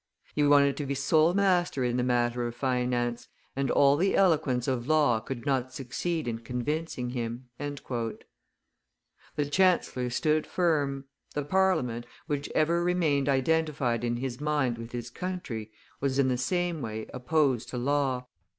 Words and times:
He 0.33 0.41
wanted 0.41 0.77
to 0.77 0.87
be 0.87 0.95
sole 0.95 1.35
master 1.35 1.83
in 1.83 1.95
the 1.95 2.01
matter 2.01 2.47
of 2.47 2.55
finance, 2.55 3.27
and 3.55 3.69
all 3.69 3.97
the 3.97 4.15
eloquence 4.15 4.67
of 4.67 4.87
Law 4.87 5.19
could 5.19 5.45
not 5.45 5.75
succeed 5.75 6.27
in 6.27 6.39
convincing 6.39 7.11
him." 7.11 7.49
The 7.59 8.17
chancellor 9.47 10.09
stood 10.09 10.47
firm; 10.47 11.05
the 11.35 11.43
Parliament, 11.45 12.07
which 12.25 12.49
ever 12.55 12.83
remained 12.83 13.29
identified 13.29 14.03
in 14.03 14.17
his 14.17 14.41
mind 14.41 14.79
with 14.79 14.91
his 14.91 15.11
country, 15.11 15.69
was 15.99 16.17
in 16.17 16.29
the 16.29 16.35
same 16.39 16.81
way 16.81 17.05
opposed 17.13 17.69
to 17.69 17.77
Law. 17.77 18.25